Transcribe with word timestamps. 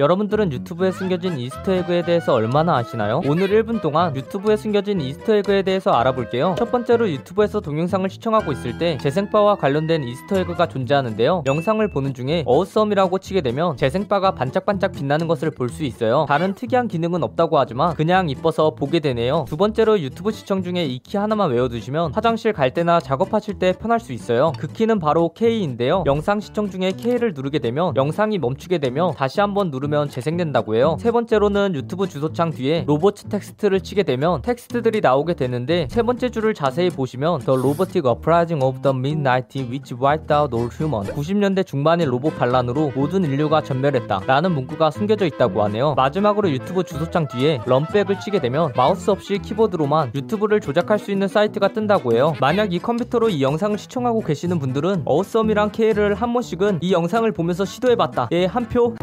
여러분들은 0.00 0.50
유튜브에 0.50 0.92
숨겨진 0.92 1.38
Easter 1.38 1.76
egg에 1.76 2.02
대해서 2.02 2.32
얼마나 2.32 2.74
아시나요? 2.76 3.20
오늘 3.28 3.48
1분 3.48 3.82
동안 3.82 4.16
유튜브에 4.16 4.56
숨겨진 4.56 4.98
Easter 4.98 5.35
egg에 5.35 5.60
대해서 5.60 5.90
알아볼게요. 5.92 6.54
첫 6.58 6.70
번째로 6.72 7.10
유튜브에서 7.10 7.60
동영상을 7.60 8.08
시청하고 8.08 8.50
있을 8.52 8.78
때 8.78 8.96
재생바와 8.96 9.56
관련된 9.56 10.02
Easter 10.04 10.39
egg가 10.39 10.68
존재하는데요. 10.68 11.42
영상을 11.46 11.86
보는 11.88 12.14
중에 12.14 12.44
awesome이라고 12.46 13.18
치게 13.18 13.42
되면 13.42 13.76
재생바가 13.76 14.30
반짝반짝 14.32 14.92
빛나는 14.92 15.28
것을 15.28 15.50
볼 15.50 15.68
수 15.70 15.84
있어요. 15.84 16.24
다른 16.28 16.54
특이한 16.54 16.88
기능은 16.88 17.22
없다고 17.22 17.56
하지만 17.58 17.94
그냥 17.94 18.28
이뻐서 18.30 18.70
보게 18.74 18.98
되네요. 19.00 19.44
두 19.48 19.56
번째로 19.56 20.00
유튜브 20.00 20.32
시청 20.32 20.62
중에 20.64 20.86
이 20.86 20.98
키 20.98 21.16
하나만 21.18 21.50
외워두시면 21.50 22.12
화장실 22.14 22.52
갈 22.52 22.72
때나 22.72 23.00
작업하실 23.00 23.58
때 23.58 23.72
편할 23.72 24.00
수 24.00 24.12
있어요. 24.12 24.52
그 24.58 24.66
키는 24.66 24.98
바로 24.98 25.28
K인데요. 25.34 26.04
영상 26.06 26.40
시청 26.40 26.70
중에 26.70 26.92
K를 26.92 27.34
누르게 27.34 27.58
되면 27.58 27.94
영상이 27.96 28.38
멈추게 28.38 28.78
되며 28.78 29.12
다시 29.16 29.40
한번 29.40 29.70
누르면 29.70 29.89
재생된다고 30.08 30.74
해요. 30.76 30.96
세 31.00 31.10
번째로는 31.10 31.74
유튜브 31.74 32.08
주소창 32.08 32.50
뒤에 32.50 32.84
robots 32.86 33.16
text를 33.28 33.80
치게 33.80 34.02
되면 34.04 34.42
텍스트들이 34.42 35.00
나오게 35.00 35.34
되는데 35.34 35.88
세 35.90 36.02
번째 36.02 36.30
줄을 36.30 36.54
자세히 36.54 36.90
보시면 36.90 37.40
The 37.40 37.58
Robotic 37.58 38.08
Uprising 38.08 38.64
of 38.64 38.82
the 38.82 38.96
mid 38.96 39.27
90s 39.27 39.58
which 39.68 39.94
wiped 39.94 40.32
out 40.32 40.54
all 40.54 40.70
human 40.72 41.12
90년대 41.14 41.66
중반의 41.66 42.06
로봇 42.06 42.38
반란으로 42.38 42.92
모든 42.94 43.24
인류가 43.24 43.62
전멸했다 43.62 44.22
라는 44.26 44.52
문구가 44.52 44.90
숨겨져 44.90 45.26
있다고 45.26 45.62
하네요. 45.64 45.94
마지막으로 45.94 46.50
유튜브 46.50 46.84
주소창 46.84 47.28
뒤에 47.28 47.60
럼백을 47.66 48.20
치게 48.20 48.40
되면 48.40 48.72
마우스 48.76 49.10
없이 49.10 49.38
키보드로만 49.38 50.12
유튜브를 50.14 50.60
조작할 50.60 50.98
수 50.98 51.10
있는 51.10 51.28
사이트가 51.28 51.68
뜬다고 51.68 52.14
해요. 52.14 52.34
만약 52.40 52.72
이 52.72 52.78
컴퓨터로 52.78 53.28
이 53.28 53.42
영상을 53.42 53.76
시청하고 53.76 54.20
계시는 54.20 54.58
분들은 54.58 55.02
어썸이랑 55.04 55.72
K를 55.72 56.14
한 56.14 56.32
번씩은 56.32 56.78
이 56.82 56.92
영상을 56.92 57.30
보면서 57.32 57.64
시도해봤다. 57.64 58.28
예, 58.32 58.46
한 58.46 58.68
표. 58.68 58.94